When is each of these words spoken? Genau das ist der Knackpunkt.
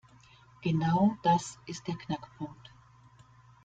Genau 0.63 1.15
das 1.21 1.59
ist 1.67 1.87
der 1.87 1.93
Knackpunkt. 1.95 2.73